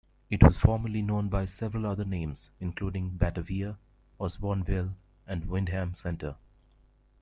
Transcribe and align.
It 0.31 0.41
was 0.41 0.57
formerly 0.57 1.03
known 1.03 1.29
by 1.29 1.45
several 1.45 1.85
other 1.85 2.03
names, 2.05 2.49
including 2.59 3.17
"Batavia", 3.17 3.77
"Osbornville", 4.19 4.93
and 5.27 5.45
"Windham 5.47 5.93
Center". 5.93 6.37